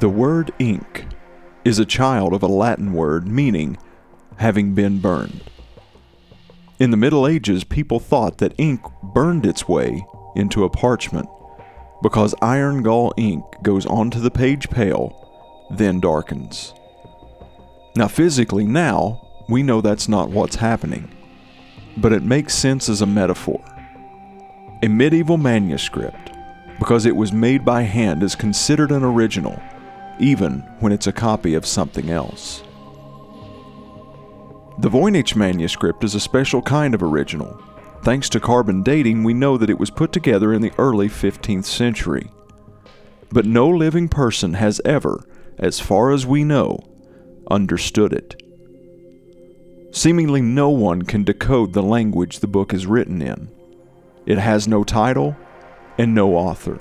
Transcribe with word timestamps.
The 0.00 0.08
word 0.08 0.52
ink 0.60 1.06
is 1.64 1.80
a 1.80 1.84
child 1.84 2.32
of 2.32 2.44
a 2.44 2.46
Latin 2.46 2.92
word 2.92 3.26
meaning 3.26 3.76
having 4.36 4.72
been 4.72 5.00
burned. 5.00 5.50
In 6.78 6.92
the 6.92 6.96
Middle 6.96 7.26
Ages, 7.26 7.64
people 7.64 7.98
thought 7.98 8.38
that 8.38 8.54
ink 8.58 8.80
burned 9.02 9.44
its 9.44 9.66
way 9.66 10.06
into 10.36 10.62
a 10.62 10.70
parchment 10.70 11.28
because 12.00 12.32
iron 12.40 12.84
gall 12.84 13.12
ink 13.16 13.42
goes 13.62 13.86
onto 13.86 14.20
the 14.20 14.30
page 14.30 14.70
pale, 14.70 15.66
then 15.68 15.98
darkens. 15.98 16.74
Now, 17.96 18.06
physically, 18.06 18.66
now, 18.66 19.26
we 19.48 19.64
know 19.64 19.80
that's 19.80 20.08
not 20.08 20.30
what's 20.30 20.54
happening, 20.54 21.10
but 21.96 22.12
it 22.12 22.22
makes 22.22 22.54
sense 22.54 22.88
as 22.88 23.02
a 23.02 23.06
metaphor. 23.06 23.60
A 24.84 24.88
medieval 24.88 25.38
manuscript, 25.38 26.30
because 26.78 27.04
it 27.04 27.16
was 27.16 27.32
made 27.32 27.64
by 27.64 27.82
hand, 27.82 28.22
is 28.22 28.36
considered 28.36 28.92
an 28.92 29.02
original, 29.02 29.60
even 30.20 30.60
when 30.80 30.92
it's 30.92 31.06
a 31.06 31.12
copy 31.12 31.54
of 31.54 31.66
something 31.66 32.10
else. 32.10 32.62
The 34.78 34.90
Voynich 34.90 35.34
manuscript 35.34 36.04
is 36.04 36.14
a 36.14 36.20
special 36.20 36.62
kind 36.62 36.94
of 36.94 37.02
original. 37.02 37.60
Thanks 38.04 38.28
to 38.28 38.40
carbon 38.40 38.82
dating, 38.82 39.24
we 39.24 39.34
know 39.34 39.56
that 39.56 39.70
it 39.70 39.78
was 39.78 39.90
put 39.90 40.12
together 40.12 40.52
in 40.52 40.62
the 40.62 40.72
early 40.78 41.08
15th 41.08 41.64
century. 41.64 42.30
But 43.30 43.44
no 43.44 43.68
living 43.68 44.08
person 44.08 44.54
has 44.54 44.80
ever, 44.84 45.24
as 45.58 45.80
far 45.80 46.12
as 46.12 46.26
we 46.26 46.44
know, 46.44 46.78
understood 47.50 48.12
it. 48.12 48.40
Seemingly 49.90 50.40
no 50.40 50.68
one 50.68 51.02
can 51.02 51.24
decode 51.24 51.72
the 51.72 51.82
language 51.82 52.38
the 52.38 52.46
book 52.46 52.72
is 52.72 52.86
written 52.86 53.20
in. 53.20 53.50
It 54.26 54.38
has 54.38 54.68
no 54.68 54.84
title 54.84 55.36
and 55.98 56.14
no 56.14 56.36
author. 56.36 56.80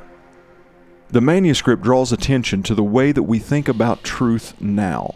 The 1.10 1.22
manuscript 1.22 1.84
draws 1.84 2.12
attention 2.12 2.64
to 2.64 2.76
the 2.76 2.84
way 2.84 3.14
that 3.14 3.24
we 3.24 3.40
think 3.40 3.70
about 3.70 4.04
truth 4.04 4.54
now. 4.60 5.16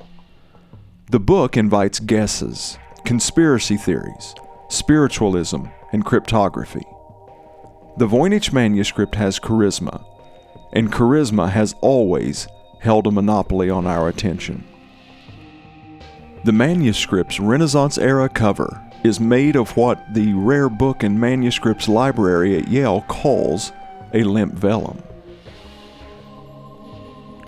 The 1.10 1.20
book 1.20 1.58
invites 1.58 2.00
guesses, 2.00 2.78
conspiracy 3.04 3.76
theories, 3.76 4.34
spiritualism, 4.70 5.66
and 5.92 6.06
cryptography. 6.06 6.86
The 7.98 8.08
Voynich 8.08 8.54
manuscript 8.54 9.16
has 9.16 9.38
charisma, 9.38 10.02
and 10.72 10.94
charisma 10.94 11.50
has 11.50 11.76
always 11.82 12.48
held 12.80 13.06
a 13.06 13.12
monopoly 13.12 13.70
on 13.70 13.86
our 13.86 14.08
attention. 14.08 14.64
The 16.46 16.54
manuscript's 16.54 17.42
Renaissance 17.42 17.98
era 17.98 18.30
cover 18.30 18.82
is 19.04 19.20
made 19.20 19.58
of 19.58 19.76
what 19.76 20.14
the 20.14 20.32
Rare 20.36 20.70
Book 20.70 21.04
and 21.04 21.20
Manuscripts 21.20 21.90
Library 21.90 22.58
at 22.58 22.70
Yale 22.70 23.02
calls 23.10 23.74
a 24.14 24.24
limp 24.24 24.54
vellum. 24.54 25.04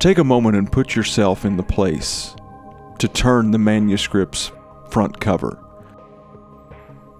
Take 0.03 0.17
a 0.17 0.23
moment 0.25 0.57
and 0.57 0.69
put 0.69 0.97
yourself 0.97 1.45
in 1.45 1.55
the 1.55 1.63
place 1.63 2.35
to 2.99 3.07
turn 3.07 3.51
the 3.51 3.57
manuscript's 3.57 4.51
front 4.89 5.21
cover. 5.21 5.57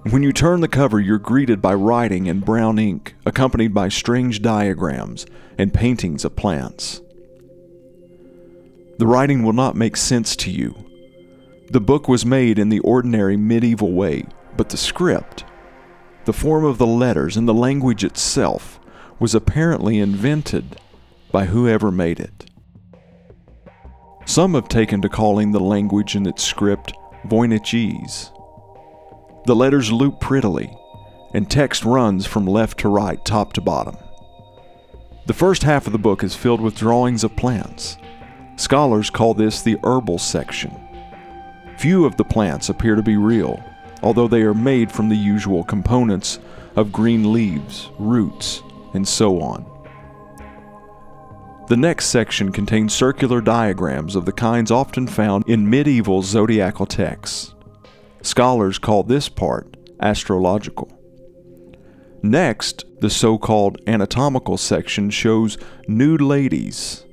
When 0.10 0.22
you 0.22 0.34
turn 0.34 0.60
the 0.60 0.68
cover, 0.68 1.00
you're 1.00 1.18
greeted 1.18 1.62
by 1.62 1.76
writing 1.76 2.26
in 2.26 2.42
brown 2.42 2.78
ink, 2.78 3.16
accompanied 3.26 3.74
by 3.74 3.88
strange 3.88 4.42
diagrams 4.42 5.26
and 5.58 5.74
paintings 5.74 6.26
of 6.26 6.36
plants. 6.36 7.00
The 8.98 9.08
writing 9.08 9.44
will 9.44 9.54
not 9.54 9.78
make 9.78 9.96
sense 9.96 10.36
to 10.36 10.52
you. 10.52 10.76
The 11.72 11.80
book 11.80 12.10
was 12.10 12.26
made 12.26 12.60
in 12.60 12.68
the 12.68 12.80
ordinary 12.80 13.38
medieval 13.38 13.94
way, 13.94 14.26
but 14.58 14.68
the 14.68 14.76
script, 14.76 15.46
the 16.26 16.34
form 16.34 16.66
of 16.66 16.80
the 16.80 16.86
letters, 16.86 17.38
and 17.38 17.48
the 17.48 17.54
language 17.54 18.04
itself 18.04 18.78
was 19.20 19.34
apparently 19.34 20.00
invented 20.00 20.78
by 21.32 21.46
whoever 21.46 21.90
made 21.90 22.20
it. 22.20 22.50
Some 24.26 24.54
have 24.54 24.68
taken 24.68 25.02
to 25.02 25.10
calling 25.10 25.52
the 25.52 25.60
language 25.60 26.16
in 26.16 26.26
its 26.26 26.44
script 26.44 26.94
Voynichese. 27.28 28.32
The 29.46 29.56
letters 29.56 29.92
loop 29.92 30.20
prettily, 30.20 30.76
and 31.34 31.50
text 31.50 31.84
runs 31.84 32.26
from 32.26 32.46
left 32.46 32.80
to 32.80 32.90
right, 32.90 33.24
top 33.26 33.54
to 33.54 33.62
bottom. 33.62 33.98
The 35.26 35.34
first 35.34 35.64
half 35.64 35.88
of 35.88 35.94
the 35.94 36.00
book 36.00 36.24
is 36.24 36.36
filled 36.36 36.62
with 36.62 36.76
drawings 36.76 37.24
of 37.24 37.36
plants. 37.36 37.98
Scholars 38.56 39.10
call 39.10 39.34
this 39.34 39.62
the 39.62 39.78
herbal 39.84 40.20
section. 40.20 40.80
Few 41.78 42.06
of 42.06 42.16
the 42.18 42.24
plants 42.24 42.70
appear 42.70 42.96
to 42.96 43.04
be 43.04 43.18
real, 43.18 43.62
although 44.02 44.28
they 44.28 44.44
are 44.44 44.54
made 44.54 44.92
from 44.92 45.10
the 45.10 45.18
usual 45.18 45.64
components 45.64 46.40
of 46.76 46.92
green 46.92 47.34
leaves, 47.34 47.90
roots, 47.98 48.62
and 48.94 49.08
so 49.08 49.42
on. 49.42 49.66
The 51.68 51.78
next 51.78 52.08
section 52.08 52.52
contains 52.52 52.94
circular 52.94 53.40
diagrams 53.40 54.18
of 54.18 54.26
the 54.26 54.34
kinds 54.34 54.70
often 54.70 55.08
found 55.08 55.48
in 55.48 55.70
medieval 55.70 56.22
zodiacal 56.22 56.86
texts. 56.86 57.56
Scholars 58.22 58.78
call 58.78 59.04
this 59.04 59.30
part 59.30 59.78
astrological. 60.02 60.92
Next, 62.22 62.84
the 63.00 63.10
so 63.10 63.38
called 63.38 63.80
anatomical 63.88 64.58
section 64.58 65.10
shows 65.10 65.58
nude 65.88 66.22
ladies 66.22 67.06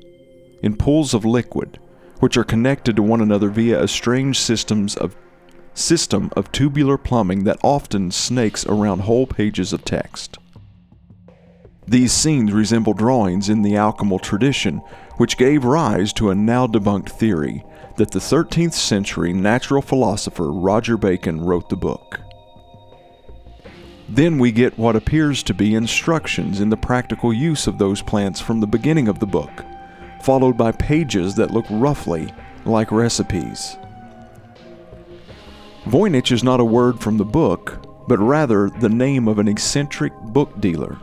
in 0.62 0.76
pools 0.76 1.14
of 1.14 1.24
liquid, 1.24 1.78
which 2.18 2.36
are 2.36 2.44
connected 2.44 2.96
to 2.96 3.02
one 3.02 3.20
another 3.20 3.50
via 3.50 3.80
a 3.80 3.86
strange 3.86 4.38
systems 4.38 4.96
of 4.96 5.16
system 5.74 6.28
of 6.36 6.50
tubular 6.50 6.98
plumbing 6.98 7.44
that 7.44 7.60
often 7.62 8.10
snakes 8.10 8.66
around 8.66 9.02
whole 9.02 9.28
pages 9.28 9.72
of 9.72 9.84
text. 9.84 10.38
These 11.90 12.12
scenes 12.12 12.52
resemble 12.52 12.92
drawings 12.92 13.48
in 13.48 13.62
the 13.62 13.74
alchemical 13.76 14.20
tradition, 14.20 14.76
which 15.16 15.36
gave 15.36 15.64
rise 15.64 16.12
to 16.12 16.30
a 16.30 16.36
now 16.36 16.68
debunked 16.68 17.08
theory 17.08 17.64
that 17.96 18.12
the 18.12 18.20
13th 18.20 18.74
century 18.74 19.32
natural 19.32 19.82
philosopher 19.82 20.52
Roger 20.52 20.96
Bacon 20.96 21.40
wrote 21.40 21.68
the 21.68 21.74
book. 21.74 22.20
Then 24.08 24.38
we 24.38 24.52
get 24.52 24.78
what 24.78 24.94
appears 24.94 25.42
to 25.42 25.52
be 25.52 25.74
instructions 25.74 26.60
in 26.60 26.70
the 26.70 26.76
practical 26.76 27.32
use 27.32 27.66
of 27.66 27.78
those 27.78 28.02
plants 28.02 28.40
from 28.40 28.60
the 28.60 28.68
beginning 28.68 29.08
of 29.08 29.18
the 29.18 29.26
book, 29.26 29.64
followed 30.22 30.56
by 30.56 30.70
pages 30.70 31.34
that 31.34 31.50
look 31.50 31.66
roughly 31.70 32.32
like 32.64 32.92
recipes. 32.92 33.76
Voynich 35.86 36.30
is 36.30 36.44
not 36.44 36.60
a 36.60 36.64
word 36.64 37.00
from 37.00 37.16
the 37.16 37.24
book, 37.24 37.84
but 38.06 38.20
rather 38.20 38.70
the 38.70 38.88
name 38.88 39.26
of 39.26 39.40
an 39.40 39.48
eccentric 39.48 40.12
book 40.20 40.60
dealer 40.60 40.96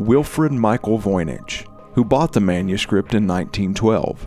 Wilfrid 0.00 0.52
Michael 0.52 0.98
Voynich, 0.98 1.66
who 1.94 2.04
bought 2.04 2.32
the 2.32 2.40
manuscript 2.40 3.12
in 3.12 3.26
1912. 3.26 4.26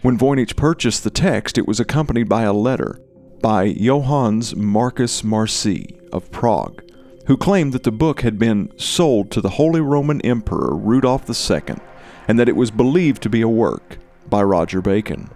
When 0.00 0.18
Voynich 0.18 0.56
purchased 0.56 1.04
the 1.04 1.10
text, 1.10 1.58
it 1.58 1.68
was 1.68 1.80
accompanied 1.80 2.30
by 2.30 2.44
a 2.44 2.52
letter 2.52 2.98
by 3.42 3.74
Johannes 3.74 4.56
Marcus 4.56 5.20
Marci 5.20 6.00
of 6.12 6.30
Prague, 6.30 6.82
who 7.26 7.36
claimed 7.36 7.74
that 7.74 7.82
the 7.82 7.92
book 7.92 8.22
had 8.22 8.38
been 8.38 8.72
sold 8.78 9.30
to 9.32 9.42
the 9.42 9.50
Holy 9.50 9.82
Roman 9.82 10.22
Emperor 10.22 10.74
Rudolf 10.74 11.28
II 11.28 11.76
and 12.26 12.38
that 12.38 12.48
it 12.48 12.56
was 12.56 12.70
believed 12.70 13.22
to 13.22 13.28
be 13.28 13.42
a 13.42 13.48
work 13.48 13.98
by 14.30 14.42
Roger 14.42 14.80
Bacon. 14.80 15.28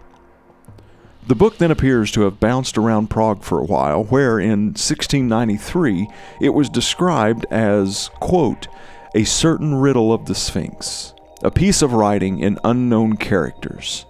The 1.27 1.35
book 1.35 1.59
then 1.59 1.71
appears 1.71 2.11
to 2.13 2.23
have 2.23 2.41
bounced 2.41 2.79
around 2.79 3.11
Prague 3.11 3.43
for 3.43 3.61
a 3.61 3.67
while, 3.67 4.05
where 4.05 4.41
in 4.41 4.69
1693 4.69 6.09
it 6.41 6.55
was 6.55 6.71
described 6.71 7.45
as, 7.51 8.09
quote, 8.21 8.69
a 9.15 9.25
certain 9.25 9.75
riddle 9.75 10.13
of 10.13 10.27
the 10.27 10.35
Sphinx, 10.35 11.15
a 11.43 11.51
piece 11.51 11.83
of 11.83 11.93
writing 11.93 12.41
in 12.41 12.59
unknown 12.65 13.17
characters, 13.17 14.05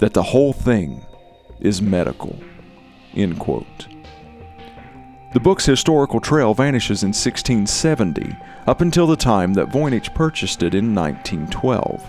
that 0.00 0.14
the 0.14 0.22
whole 0.22 0.52
thing 0.52 1.04
is 1.60 1.80
medical. 1.80 2.38
End 3.14 3.38
quote. 3.38 3.86
The 5.32 5.40
book's 5.40 5.66
historical 5.66 6.20
trail 6.20 6.54
vanishes 6.54 7.02
in 7.02 7.08
1670, 7.08 8.36
up 8.66 8.80
until 8.80 9.06
the 9.06 9.16
time 9.16 9.54
that 9.54 9.70
Voynich 9.70 10.14
purchased 10.14 10.62
it 10.62 10.74
in 10.74 10.94
1912. 10.94 12.02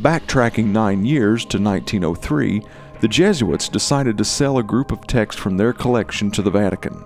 Backtracking 0.00 0.66
nine 0.66 1.04
years 1.04 1.44
to 1.46 1.58
1903, 1.58 2.62
the 3.00 3.08
Jesuits 3.08 3.68
decided 3.68 4.16
to 4.18 4.24
sell 4.24 4.58
a 4.58 4.62
group 4.62 4.92
of 4.92 5.06
texts 5.06 5.40
from 5.40 5.56
their 5.56 5.72
collection 5.72 6.30
to 6.30 6.42
the 6.42 6.50
Vatican. 6.50 7.04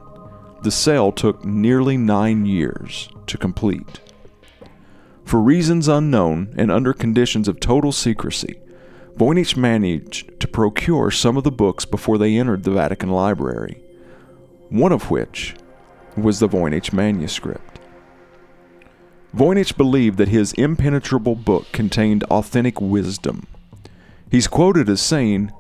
The 0.63 0.71
sale 0.71 1.13
took 1.13 1.45
nearly 1.45 1.97
nine 1.97 2.47
years 2.47 3.09
to 3.29 3.39
complete. 3.39 4.01
For 5.25 5.41
reasons 5.41 5.89
unknown 5.89 6.55
and 6.57 6.71
under 6.71 6.93
conditions 6.93 7.49
of 7.49 7.61
total 7.61 7.93
secrecy, 7.93 8.59
Voynich 9.17 9.57
managed 9.57 10.41
to 10.41 10.49
procure 10.49 11.11
some 11.11 11.37
of 11.37 11.45
the 11.45 11.53
books 11.53 11.85
before 11.85 12.19
they 12.19 12.37
entered 12.37 12.65
the 12.65 12.73
Vatican 12.73 13.11
Library, 13.11 13.81
one 14.71 14.93
of 14.93 15.11
which 15.11 15.55
was 16.17 16.41
the 16.41 16.49
Voynich 16.49 16.93
manuscript. 16.93 17.81
Voynich 19.35 19.77
believed 19.77 20.19
that 20.19 20.29
his 20.29 20.53
impenetrable 20.53 21.35
book 21.35 21.67
contained 21.73 22.23
authentic 22.25 22.81
wisdom. 22.81 23.47
He's 24.31 24.47
quoted 24.47 24.89
as 24.89 25.01
saying, 25.01 25.51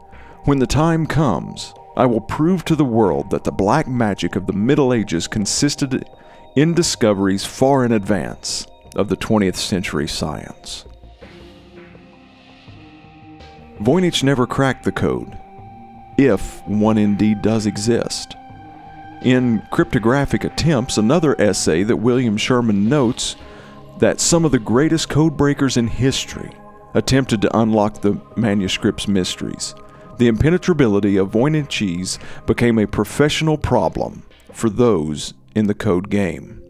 When 0.44 0.58
the 0.58 0.66
time 0.66 1.06
comes, 1.06 1.74
I 1.96 2.06
will 2.06 2.20
prove 2.20 2.64
to 2.64 2.76
the 2.76 2.84
world 2.84 3.30
that 3.30 3.44
the 3.44 3.52
black 3.52 3.86
magic 3.86 4.36
of 4.36 4.46
the 4.46 4.52
Middle 4.52 4.92
Ages 4.92 5.28
consisted 5.28 6.04
in 6.56 6.74
discoveries 6.74 7.44
far 7.44 7.84
in 7.84 7.92
advance 7.92 8.66
of 8.96 9.08
the 9.08 9.16
20th 9.16 9.56
century 9.56 10.06
science. 10.06 10.84
Voynich 13.80 14.22
never 14.22 14.46
cracked 14.46 14.84
the 14.84 14.92
code, 14.92 15.36
if 16.16 16.62
one 16.66 16.96
indeed 16.96 17.42
does 17.42 17.66
exist. 17.66 18.36
In 19.22 19.62
Cryptographic 19.72 20.44
Attempts, 20.44 20.96
another 20.98 21.38
essay 21.40 21.82
that 21.82 21.96
William 21.96 22.36
Sherman 22.36 22.88
notes 22.88 23.36
that 23.98 24.20
some 24.20 24.44
of 24.44 24.52
the 24.52 24.58
greatest 24.58 25.08
codebreakers 25.08 25.76
in 25.76 25.88
history 25.88 26.52
attempted 26.94 27.42
to 27.42 27.58
unlock 27.58 28.00
the 28.00 28.20
manuscript's 28.36 29.08
mysteries. 29.08 29.74
The 30.18 30.28
impenetrability 30.28 31.16
of 31.16 31.32
Voynichese 31.32 32.18
became 32.46 32.78
a 32.78 32.86
professional 32.86 33.58
problem 33.58 34.22
for 34.52 34.70
those 34.70 35.34
in 35.54 35.66
the 35.66 35.74
code 35.74 36.10
game. 36.10 36.60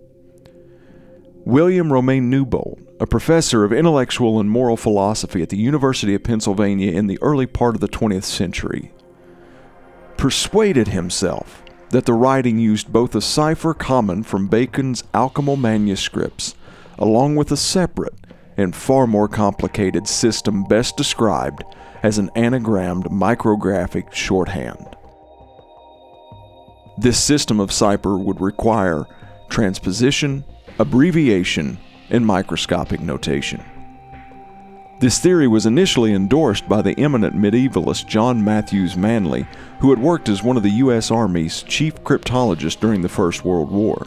William 1.44 1.92
Romaine 1.92 2.31
Newbold, 2.31 2.81
a 3.00 3.06
professor 3.06 3.64
of 3.64 3.72
intellectual 3.72 4.40
and 4.40 4.50
moral 4.50 4.76
philosophy 4.76 5.42
at 5.42 5.50
the 5.50 5.58
University 5.58 6.14
of 6.14 6.25
Pennsylvania 6.25 6.92
in 6.92 7.06
the 7.06 7.19
early 7.20 7.46
part 7.46 7.75
of 7.75 7.81
the 7.81 7.88
20th 7.88 8.25
century, 8.25 8.92
persuaded 10.16 10.88
himself 10.88 11.62
that 11.90 12.06
the 12.06 12.14
writing 12.14 12.58
used 12.58 12.92
both 12.92 13.14
a 13.14 13.20
cipher 13.20 13.75
common 13.75 14.22
from 14.22 14.48
Bacon's 14.48 15.02
alchemal 15.12 15.58
manuscripts 15.58 16.54
along 16.98 17.37
with 17.37 17.50
a 17.52 17.56
separate 17.56 18.14
and 18.56 18.75
far 18.75 19.06
more 19.06 19.28
complicated 19.28 20.06
system 20.06 20.64
best 20.64 20.96
described 20.96 21.64
as 22.02 22.19
an 22.19 22.30
anagrammed 22.37 23.06
micrographic 23.06 24.12
shorthand. 24.12 24.94
This 26.96 27.23
system 27.23 27.58
of 27.58 27.73
cipher 27.73 28.17
would 28.17 28.41
require 28.41 29.06
transposition, 29.49 30.44
abbreviation, 30.79 31.79
and 32.11 32.25
microscopic 32.25 33.00
notation. 33.00 33.62
This 35.00 35.19
theory 35.19 35.49
was 35.49 35.67
initially 35.67 36.14
endorsed 36.14 36.69
by 36.69 36.81
the 36.81 36.99
eminent 36.99 37.35
medievalist 37.35 38.06
John 38.06 38.44
Matthews 38.44 38.96
Manly, 38.96 39.46
who 39.81 39.91
had 39.91 39.99
worked 39.99 40.29
as 40.29 40.43
one 40.43 40.56
of 40.56 40.62
the 40.62 40.70
U.S. 40.70 41.11
Army's 41.11 41.64
chief 41.64 41.96
cryptologists 42.05 42.79
during 42.79 43.02
the 43.02 43.08
First 43.08 43.44
World 43.44 43.70
War. 43.70 44.06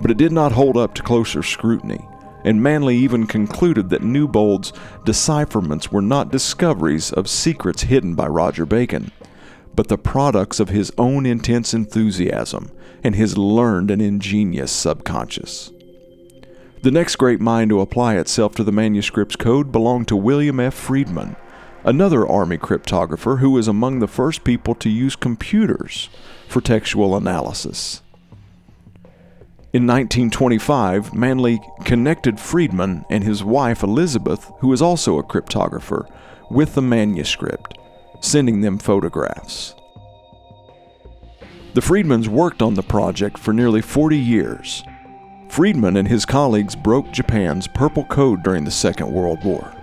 But 0.00 0.10
it 0.10 0.18
did 0.18 0.30
not 0.30 0.52
hold 0.52 0.76
up 0.76 0.94
to 0.94 1.02
closer 1.02 1.42
scrutiny, 1.42 2.06
and 2.44 2.62
Manly 2.62 2.96
even 2.96 3.26
concluded 3.26 3.88
that 3.90 4.02
Newbold's 4.02 4.74
decipherments 5.04 5.90
were 5.90 6.02
not 6.02 6.30
discoveries 6.30 7.12
of 7.12 7.28
secrets 7.28 7.82
hidden 7.82 8.14
by 8.14 8.26
Roger 8.26 8.66
Bacon, 8.66 9.10
but 9.74 9.88
the 9.88 9.98
products 9.98 10.60
of 10.60 10.68
his 10.68 10.92
own 10.98 11.26
intense 11.26 11.72
enthusiasm 11.72 12.70
and 13.02 13.14
his 13.14 13.38
learned 13.38 13.90
and 13.90 14.02
ingenious 14.02 14.70
subconscious. 14.70 15.72
The 16.82 16.90
next 16.90 17.16
great 17.16 17.40
mind 17.40 17.70
to 17.70 17.80
apply 17.80 18.16
itself 18.16 18.54
to 18.54 18.64
the 18.64 18.72
manuscript's 18.72 19.36
code 19.36 19.70
belonged 19.70 20.08
to 20.08 20.16
William 20.16 20.58
F. 20.60 20.74
Friedman, 20.74 21.36
another 21.84 22.26
Army 22.26 22.58
cryptographer 22.58 23.38
who 23.38 23.50
was 23.50 23.68
among 23.68 23.98
the 23.98 24.08
first 24.08 24.44
people 24.44 24.74
to 24.76 24.88
use 24.88 25.16
computers 25.16 26.08
for 26.48 26.60
textual 26.60 27.16
analysis. 27.16 28.02
In 29.72 29.86
1925, 29.86 31.14
Manly 31.14 31.60
connected 31.84 32.40
Friedman 32.40 33.04
and 33.08 33.22
his 33.22 33.44
wife 33.44 33.82
Elizebeth, 33.82 34.50
who 34.60 34.68
was 34.68 34.82
also 34.82 35.18
a 35.18 35.22
cryptographer, 35.22 36.10
with 36.50 36.74
the 36.74 36.82
manuscript, 36.82 37.78
sending 38.20 38.60
them 38.60 38.78
photographs. 38.78 39.74
The 41.74 41.80
Friedmans 41.80 42.28
worked 42.28 42.62
on 42.62 42.74
the 42.74 42.82
project 42.82 43.38
for 43.38 43.52
nearly 43.52 43.80
40 43.80 44.18
years, 44.18 44.82
Friedman 45.50 45.96
and 45.96 46.06
his 46.06 46.24
colleagues 46.24 46.76
broke 46.76 47.10
Japan's 47.10 47.66
Purple 47.66 48.04
Code 48.04 48.44
during 48.44 48.62
the 48.62 48.70
Second 48.70 49.12
World 49.12 49.42
War, 49.44 49.74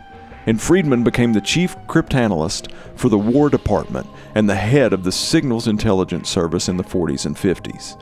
and 0.46 0.62
Friedman 0.62 1.04
became 1.04 1.34
the 1.34 1.42
chief 1.42 1.76
cryptanalyst 1.88 2.72
for 2.96 3.10
the 3.10 3.18
War 3.18 3.50
Department 3.50 4.08
and 4.34 4.50
the 4.50 4.56
head 4.56 4.94
of 4.94 5.04
the 5.04 5.12
Signals 5.12 5.68
Intelligence 5.68 6.30
Service 6.30 6.70
in 6.70 6.78
the 6.78 6.86
40s 6.86 7.26
and 7.26 7.36
50s. 7.36 8.02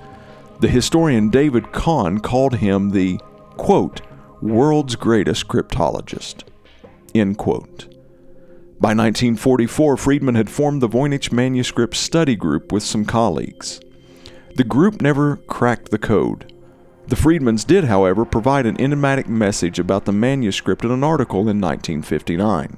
The 0.59 0.67
historian 0.67 1.31
David 1.31 1.71
Kahn 1.71 2.19
called 2.19 2.53
him 2.53 2.91
the, 2.91 3.19
quote, 3.57 4.01
world's 4.43 4.95
greatest 4.95 5.47
cryptologist, 5.47 6.43
end 7.15 7.39
quote. 7.39 7.94
By 8.85 8.89
1944, 8.89 9.97
Friedman 9.97 10.35
had 10.35 10.47
formed 10.47 10.79
the 10.79 10.87
Voynich 10.87 11.31
Manuscript 11.31 11.95
Study 11.95 12.35
Group 12.35 12.71
with 12.71 12.83
some 12.83 13.03
colleagues. 13.03 13.79
The 14.57 14.63
group 14.63 15.01
never 15.01 15.37
cracked 15.37 15.89
the 15.89 15.97
code, 15.97 16.53
the 17.07 17.15
Friedmans 17.15 17.65
did, 17.65 17.85
however, 17.85 18.25
provide 18.25 18.67
an 18.67 18.79
enigmatic 18.79 19.27
message 19.27 19.79
about 19.79 20.05
the 20.05 20.11
manuscript 20.11 20.83
in 20.83 20.91
an 20.91 21.03
article 21.03 21.41
in 21.41 21.59
1959. 21.59 22.77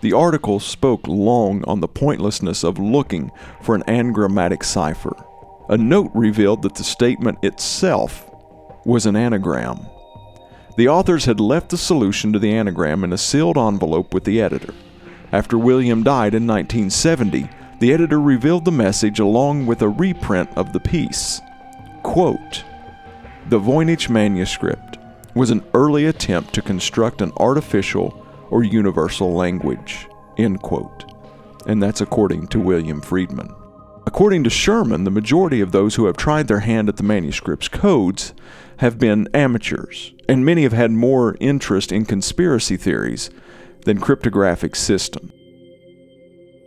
The 0.00 0.12
article 0.12 0.58
spoke 0.58 1.06
long 1.06 1.64
on 1.64 1.80
the 1.80 1.86
pointlessness 1.86 2.64
of 2.64 2.78
looking 2.78 3.30
for 3.62 3.76
an 3.76 3.84
anagrammatic 3.86 4.64
cipher. 4.64 5.16
A 5.68 5.76
note 5.76 6.10
revealed 6.14 6.62
that 6.62 6.74
the 6.74 6.84
statement 6.84 7.38
itself 7.42 8.28
was 8.84 9.06
an 9.06 9.14
anagram. 9.16 9.86
The 10.76 10.88
authors 10.88 11.26
had 11.26 11.38
left 11.38 11.70
the 11.70 11.76
solution 11.76 12.32
to 12.32 12.38
the 12.38 12.52
anagram 12.52 13.04
in 13.04 13.12
a 13.12 13.18
sealed 13.18 13.56
envelope 13.56 14.12
with 14.12 14.24
the 14.24 14.40
editor. 14.40 14.74
After 15.30 15.56
William 15.56 16.02
died 16.02 16.34
in 16.34 16.46
1970, 16.46 17.48
the 17.80 17.92
editor 17.92 18.20
revealed 18.20 18.64
the 18.64 18.72
message 18.72 19.20
along 19.20 19.66
with 19.66 19.82
a 19.82 19.88
reprint 19.88 20.50
of 20.56 20.72
the 20.72 20.80
piece. 20.80 21.40
Quote, 22.02 22.64
the 23.48 23.60
Voynich 23.60 24.08
manuscript 24.08 24.98
was 25.34 25.50
an 25.50 25.62
early 25.74 26.06
attempt 26.06 26.54
to 26.54 26.62
construct 26.62 27.20
an 27.20 27.32
artificial 27.36 28.26
or 28.50 28.64
universal 28.64 29.34
language. 29.34 30.08
End 30.38 30.62
quote. 30.62 31.04
And 31.66 31.82
that's 31.82 32.00
according 32.00 32.48
to 32.48 32.60
William 32.60 33.00
Friedman. 33.00 33.54
According 34.14 34.44
to 34.44 34.50
Sherman, 34.50 35.02
the 35.02 35.10
majority 35.10 35.60
of 35.60 35.72
those 35.72 35.96
who 35.96 36.06
have 36.06 36.16
tried 36.16 36.46
their 36.46 36.60
hand 36.60 36.88
at 36.88 36.98
the 36.98 37.02
manuscript's 37.02 37.66
codes 37.66 38.32
have 38.76 38.96
been 38.96 39.28
amateurs, 39.34 40.14
and 40.28 40.44
many 40.44 40.62
have 40.62 40.72
had 40.72 40.92
more 40.92 41.36
interest 41.40 41.90
in 41.90 42.04
conspiracy 42.04 42.76
theories 42.76 43.28
than 43.86 43.98
cryptographic 43.98 44.76
systems. 44.76 45.32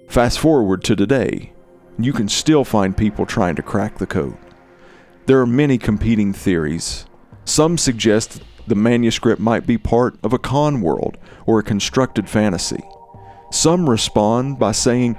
Fast 0.09 0.39
forward 0.39 0.83
to 0.83 0.95
today, 0.97 1.53
you 1.97 2.11
can 2.11 2.27
still 2.27 2.65
find 2.65 2.97
people 2.97 3.25
trying 3.25 3.55
to 3.55 3.61
crack 3.61 3.97
the 3.97 4.05
code. 4.05 4.37
There 5.25 5.39
are 5.39 5.47
many 5.47 5.77
competing 5.77 6.33
theories. 6.33 7.05
Some 7.45 7.77
suggest 7.77 8.41
the 8.67 8.75
manuscript 8.75 9.39
might 9.39 9.65
be 9.65 9.77
part 9.77 10.19
of 10.21 10.33
a 10.33 10.37
con 10.37 10.81
world 10.81 11.17
or 11.45 11.59
a 11.59 11.63
constructed 11.63 12.29
fantasy. 12.29 12.83
Some 13.51 13.89
respond 13.89 14.59
by 14.59 14.73
saying, 14.73 15.15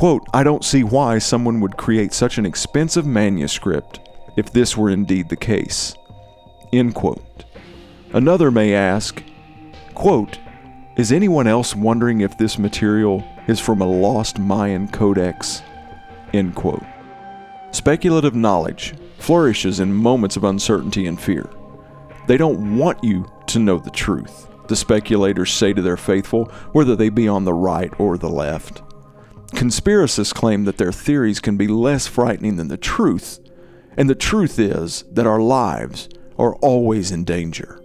quote, 0.00 0.26
I 0.32 0.44
don't 0.44 0.64
see 0.64 0.82
why 0.82 1.18
someone 1.18 1.60
would 1.60 1.76
create 1.76 2.14
such 2.14 2.38
an 2.38 2.46
expensive 2.46 3.04
manuscript 3.04 4.00
if 4.34 4.50
this 4.50 4.74
were 4.74 4.88
indeed 4.88 5.28
the 5.28 5.36
case. 5.36 5.94
End 6.72 6.94
quote. 6.94 7.44
Another 8.14 8.50
may 8.50 8.72
ask, 8.72 9.22
quote, 9.92 10.38
Is 10.96 11.12
anyone 11.12 11.46
else 11.46 11.76
wondering 11.76 12.22
if 12.22 12.38
this 12.38 12.58
material 12.58 13.22
is 13.46 13.60
from 13.60 13.82
a 13.82 13.86
lost 13.86 14.38
Mayan 14.38 14.88
codex? 14.88 15.60
End 16.32 16.54
quote. 16.54 16.82
Speculative 17.70 18.34
knowledge 18.34 18.94
flourishes 19.18 19.80
in 19.80 19.92
moments 19.92 20.34
of 20.34 20.44
uncertainty 20.44 21.08
and 21.08 21.20
fear. 21.20 21.46
They 22.26 22.38
don't 22.38 22.78
want 22.78 23.04
you 23.04 23.30
to 23.48 23.58
know 23.58 23.78
the 23.78 23.90
truth, 23.90 24.48
the 24.66 24.76
speculators 24.76 25.52
say 25.52 25.74
to 25.74 25.82
their 25.82 25.98
faithful, 25.98 26.46
whether 26.72 26.96
they 26.96 27.10
be 27.10 27.28
on 27.28 27.44
the 27.44 27.52
right 27.52 27.92
or 27.98 28.16
the 28.16 28.30
left. 28.30 28.80
Conspiracists 29.52 30.34
claim 30.34 30.64
that 30.64 30.78
their 30.78 30.92
theories 30.92 31.40
can 31.40 31.56
be 31.56 31.66
less 31.66 32.06
frightening 32.06 32.56
than 32.56 32.68
the 32.68 32.76
truth, 32.76 33.38
and 33.96 34.08
the 34.08 34.14
truth 34.14 34.58
is 34.58 35.04
that 35.12 35.26
our 35.26 35.40
lives 35.40 36.08
are 36.38 36.56
always 36.56 37.10
in 37.10 37.24
danger. 37.24 37.82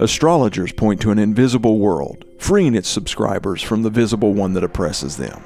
Astrologers 0.00 0.72
point 0.72 1.00
to 1.00 1.10
an 1.10 1.18
invisible 1.18 1.78
world, 1.78 2.24
freeing 2.38 2.74
its 2.74 2.88
subscribers 2.88 3.62
from 3.62 3.82
the 3.82 3.90
visible 3.90 4.32
one 4.32 4.54
that 4.54 4.64
oppresses 4.64 5.16
them. 5.16 5.42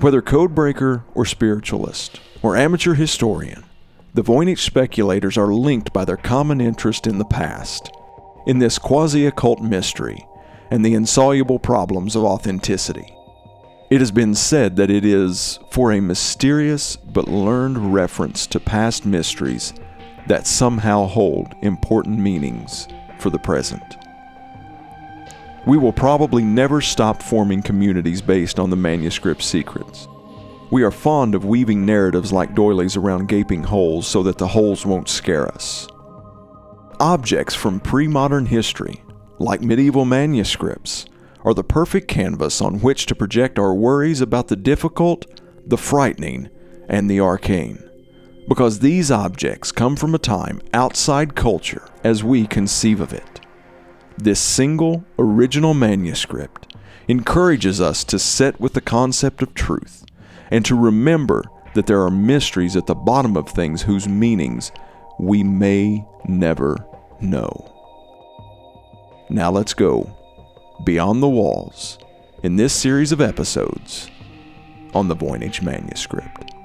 Whether 0.00 0.20
codebreaker 0.20 1.04
or 1.14 1.24
spiritualist, 1.24 2.20
or 2.42 2.56
amateur 2.56 2.94
historian, 2.94 3.64
the 4.12 4.22
Voynich 4.22 4.58
speculators 4.58 5.38
are 5.38 5.52
linked 5.52 5.92
by 5.92 6.04
their 6.04 6.16
common 6.16 6.60
interest 6.60 7.06
in 7.06 7.18
the 7.18 7.24
past, 7.24 7.90
in 8.46 8.58
this 8.58 8.78
quasi 8.78 9.26
occult 9.26 9.60
mystery, 9.60 10.26
and 10.70 10.84
the 10.84 10.94
insoluble 10.94 11.58
problems 11.58 12.16
of 12.16 12.24
authenticity. 12.24 13.12
It 13.88 14.00
has 14.00 14.10
been 14.10 14.34
said 14.34 14.76
that 14.76 14.90
it 14.90 15.04
is 15.04 15.60
for 15.70 15.92
a 15.92 16.00
mysterious 16.00 16.96
but 16.96 17.28
learned 17.28 17.94
reference 17.94 18.46
to 18.48 18.58
past 18.58 19.06
mysteries 19.06 19.74
that 20.26 20.46
somehow 20.46 21.06
hold 21.06 21.54
important 21.62 22.18
meanings 22.18 22.88
for 23.18 23.30
the 23.30 23.38
present. 23.38 23.96
We 25.66 25.78
will 25.78 25.92
probably 25.92 26.42
never 26.42 26.80
stop 26.80 27.22
forming 27.22 27.62
communities 27.62 28.22
based 28.22 28.58
on 28.58 28.70
the 28.70 28.76
manuscript 28.76 29.42
secrets. 29.42 30.08
We 30.70 30.82
are 30.82 30.90
fond 30.90 31.36
of 31.36 31.44
weaving 31.44 31.86
narratives 31.86 32.32
like 32.32 32.54
doilies 32.54 32.96
around 32.96 33.28
gaping 33.28 33.62
holes 33.62 34.06
so 34.06 34.24
that 34.24 34.38
the 34.38 34.48
holes 34.48 34.84
won't 34.84 35.08
scare 35.08 35.46
us. 35.46 35.86
Objects 36.98 37.54
from 37.54 37.78
pre 37.78 38.08
modern 38.08 38.46
history, 38.46 39.02
like 39.38 39.60
medieval 39.60 40.04
manuscripts, 40.04 41.06
are 41.44 41.54
the 41.54 41.64
perfect 41.64 42.08
canvas 42.08 42.60
on 42.60 42.80
which 42.80 43.06
to 43.06 43.14
project 43.14 43.58
our 43.58 43.74
worries 43.74 44.20
about 44.20 44.48
the 44.48 44.56
difficult, 44.56 45.26
the 45.66 45.76
frightening, 45.76 46.50
and 46.88 47.08
the 47.10 47.20
arcane. 47.20 47.82
Because 48.48 48.78
these 48.78 49.10
objects 49.10 49.72
come 49.72 49.96
from 49.96 50.14
a 50.14 50.18
time 50.18 50.60
outside 50.72 51.34
culture 51.34 51.88
as 52.04 52.24
we 52.24 52.46
conceive 52.46 53.00
of 53.00 53.12
it. 53.12 53.40
This 54.18 54.40
single, 54.40 55.04
original 55.18 55.74
manuscript 55.74 56.74
encourages 57.08 57.80
us 57.80 58.02
to 58.04 58.18
set 58.18 58.58
with 58.60 58.72
the 58.72 58.80
concept 58.80 59.42
of 59.42 59.54
truth 59.54 60.04
and 60.50 60.64
to 60.64 60.74
remember 60.74 61.44
that 61.74 61.86
there 61.86 62.02
are 62.02 62.10
mysteries 62.10 62.76
at 62.76 62.86
the 62.86 62.94
bottom 62.94 63.36
of 63.36 63.48
things 63.48 63.82
whose 63.82 64.08
meanings 64.08 64.72
we 65.18 65.42
may 65.42 66.04
never 66.26 66.76
know. 67.20 67.75
Now 69.28 69.50
let's 69.50 69.74
go 69.74 70.16
beyond 70.84 71.22
the 71.22 71.28
walls 71.28 71.98
in 72.42 72.56
this 72.56 72.72
series 72.72 73.12
of 73.12 73.20
episodes 73.20 74.08
on 74.94 75.08
the 75.08 75.16
Voynich 75.16 75.62
Manuscript. 75.62 76.55